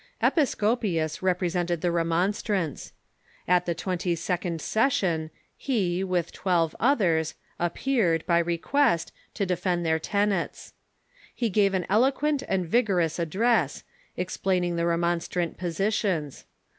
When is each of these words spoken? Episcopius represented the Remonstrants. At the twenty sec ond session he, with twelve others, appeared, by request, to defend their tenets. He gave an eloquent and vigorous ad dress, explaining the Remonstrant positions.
Episcopius 0.19 1.21
represented 1.21 1.81
the 1.81 1.91
Remonstrants. 1.91 2.91
At 3.47 3.67
the 3.67 3.75
twenty 3.75 4.15
sec 4.15 4.43
ond 4.43 4.59
session 4.59 5.29
he, 5.55 6.03
with 6.03 6.31
twelve 6.31 6.75
others, 6.79 7.35
appeared, 7.59 8.25
by 8.25 8.39
request, 8.39 9.11
to 9.35 9.45
defend 9.45 9.85
their 9.85 9.99
tenets. 9.99 10.73
He 11.35 11.51
gave 11.51 11.75
an 11.75 11.85
eloquent 11.87 12.41
and 12.49 12.65
vigorous 12.67 13.19
ad 13.19 13.29
dress, 13.29 13.83
explaining 14.17 14.75
the 14.75 14.87
Remonstrant 14.87 15.59
positions. 15.59 16.45